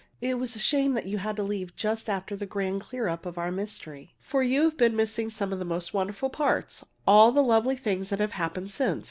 [0.19, 3.23] It was a shame that you had to leave just after the grand clear up
[3.27, 7.43] of our mystery, for you've been missing some of the most wonderful parts all the
[7.43, 8.99] lovely things that have happened since.